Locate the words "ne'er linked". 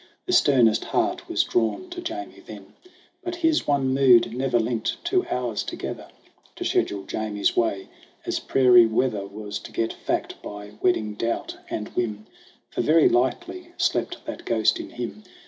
4.33-4.97